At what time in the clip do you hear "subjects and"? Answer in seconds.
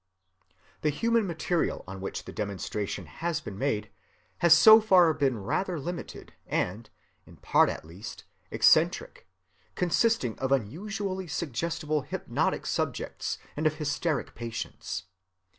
12.65-13.67